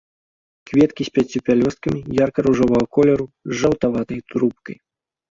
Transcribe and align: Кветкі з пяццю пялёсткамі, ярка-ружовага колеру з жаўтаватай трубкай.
Кветкі 0.69 1.03
з 1.09 1.11
пяццю 1.17 1.39
пялёсткамі, 1.49 1.99
ярка-ружовага 2.25 2.85
колеру 2.97 3.25
з 3.51 3.59
жаўтаватай 3.61 4.19
трубкай. 4.33 4.77